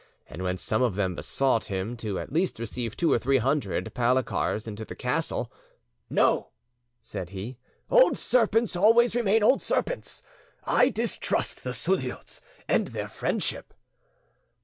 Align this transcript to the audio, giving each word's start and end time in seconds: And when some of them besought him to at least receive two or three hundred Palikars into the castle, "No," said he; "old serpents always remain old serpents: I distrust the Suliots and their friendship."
And 0.25 0.41
when 0.41 0.57
some 0.57 0.81
of 0.81 0.95
them 0.95 1.13
besought 1.13 1.65
him 1.65 1.95
to 1.97 2.17
at 2.17 2.33
least 2.33 2.57
receive 2.57 2.97
two 2.97 3.11
or 3.13 3.19
three 3.19 3.37
hundred 3.37 3.93
Palikars 3.93 4.67
into 4.67 4.83
the 4.83 4.95
castle, 4.95 5.51
"No," 6.09 6.47
said 7.03 7.29
he; 7.29 7.59
"old 7.87 8.17
serpents 8.17 8.75
always 8.75 9.13
remain 9.13 9.43
old 9.43 9.61
serpents: 9.61 10.23
I 10.63 10.89
distrust 10.89 11.63
the 11.63 11.71
Suliots 11.71 12.41
and 12.67 12.87
their 12.87 13.07
friendship." 13.07 13.75